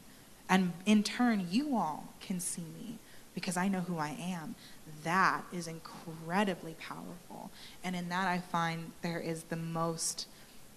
[0.49, 2.99] And in turn, you all can see me
[3.33, 4.55] because I know who I am.
[5.03, 7.51] That is incredibly powerful.
[7.83, 10.27] And in that, I find there is the most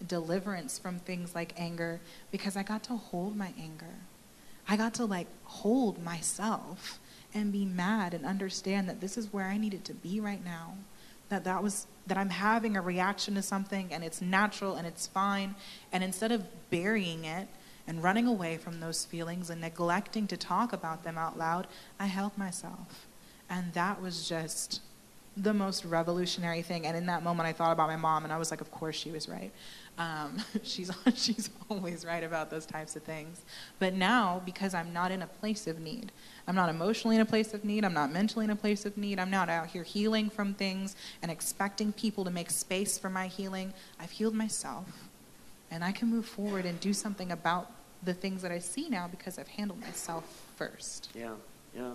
[0.06, 2.00] deliverance from things like anger
[2.30, 3.94] because I got to hold my anger.
[4.68, 6.98] I got to like hold myself
[7.34, 10.74] and be mad and understand that this is where I needed to be right now.
[11.28, 15.06] That that was that I'm having a reaction to something and it's natural and it's
[15.06, 15.54] fine
[15.92, 17.46] and instead of burying it
[17.86, 21.66] and running away from those feelings and neglecting to talk about them out loud,
[21.98, 23.06] I held myself.
[23.50, 24.80] And that was just
[25.36, 26.86] the most revolutionary thing.
[26.86, 28.96] And in that moment, I thought about my mom, and I was like, of course
[28.96, 29.50] she was right.
[29.98, 33.42] Um, she's, she's always right about those types of things.
[33.78, 36.12] But now, because I'm not in a place of need,
[36.46, 38.96] I'm not emotionally in a place of need, I'm not mentally in a place of
[38.96, 43.10] need, I'm not out here healing from things and expecting people to make space for
[43.10, 43.72] my healing.
[43.98, 44.86] I've healed myself.
[45.72, 47.70] And I can move forward and do something about
[48.02, 50.24] the things that I see now because I've handled myself
[50.56, 51.10] first.
[51.14, 51.34] Yeah,
[51.76, 51.92] yeah.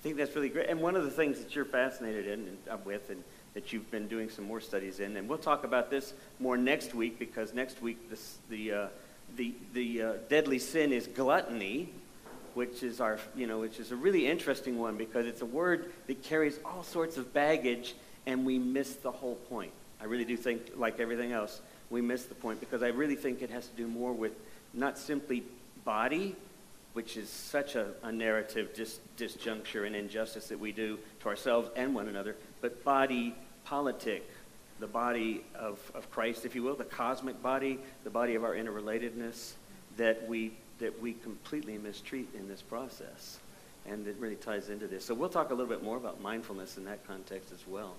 [0.00, 0.70] I think that's really great.
[0.70, 3.22] And one of the things that you're fascinated in and uh, with, and
[3.52, 6.94] that you've been doing some more studies in, and we'll talk about this more next
[6.94, 8.86] week because next week this, the uh,
[9.36, 11.92] the the uh, deadly sin is gluttony,
[12.54, 15.92] which is our you know which is a really interesting one because it's a word
[16.06, 17.94] that carries all sorts of baggage,
[18.24, 19.72] and we miss the whole point.
[20.00, 23.42] I really do think, like everything else, we miss the point because I really think
[23.42, 24.32] it has to do more with
[24.72, 25.42] not simply
[25.84, 26.36] body,
[26.92, 31.70] which is such a, a narrative dis, disjuncture and injustice that we do to ourselves
[31.76, 33.34] and one another, but body
[33.64, 34.28] politic,
[34.80, 38.54] the body of, of Christ, if you will, the cosmic body, the body of our
[38.54, 39.52] interrelatedness
[39.96, 43.38] that we, that we completely mistreat in this process.
[43.90, 45.04] And it really ties into this.
[45.04, 47.96] So we'll talk a little bit more about mindfulness in that context as well.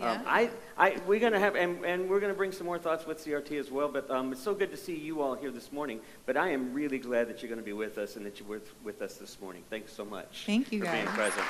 [0.00, 2.66] Oh, Um, I, I, we're going to have, and, and we're going to bring some
[2.66, 5.34] more thoughts with CRT as well, but um, it's so good to see you all
[5.34, 6.00] here this morning.
[6.26, 8.48] But I am really glad that you're going to be with us and that you're
[8.48, 9.62] with, with us this morning.
[9.68, 10.44] Thanks so much.
[10.46, 11.46] Thank you, for being present.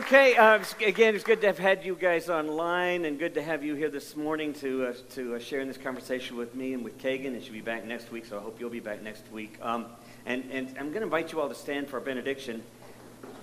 [0.00, 3.62] Okay, uh, again, it's good to have had you guys online and good to have
[3.62, 6.82] you here this morning to, uh, to uh, share in this conversation with me and
[6.82, 7.34] with Kagan.
[7.34, 9.58] And she'll be back next week, so I hope you'll be back next week.
[9.60, 9.84] Um,
[10.24, 12.62] and, and I'm going to invite you all to stand for our benediction.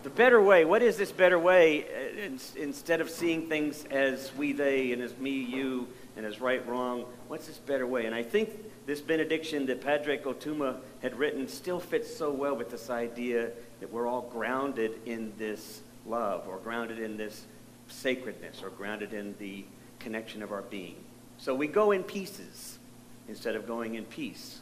[0.02, 4.34] The better way, what is this better way uh, in, instead of seeing things as
[4.36, 7.06] we, they, and as me, you, and as right, wrong?
[7.28, 8.08] What's this better way?
[8.08, 8.50] And I think
[8.88, 13.52] This benediction that Pádraig Ó Tuama had written still fits so well with this idea
[13.82, 17.46] that we're all grounded in this love or grounded in this
[17.88, 19.66] sacredness or grounded in the
[20.00, 20.96] connection of our being.
[21.38, 22.80] So we go in pieces
[23.28, 24.60] instead of going in peace.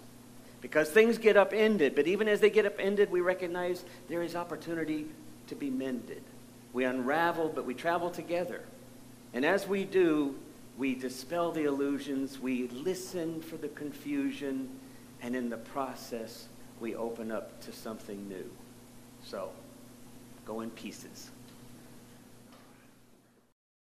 [0.61, 5.05] Because things get upended, but even as they get upended, we recognize there is opportunity
[5.47, 6.23] to be mended.
[6.73, 8.61] We unravel, but we travel together.
[9.33, 10.35] And as we do,
[10.77, 14.69] we dispel the illusions, we listen for the confusion,
[15.21, 16.47] and in the process,
[16.79, 18.49] we open up to something new.
[19.23, 19.51] So,
[20.45, 21.29] go in pieces.